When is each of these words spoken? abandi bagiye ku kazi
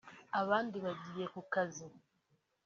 abandi 0.41 0.75
bagiye 0.85 1.25
ku 1.33 1.41
kazi 1.53 1.85